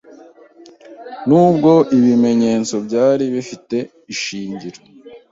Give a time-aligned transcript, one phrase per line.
[1.27, 3.77] Nubwo ibimenyetso byari bifite
[4.13, 4.79] ishingiro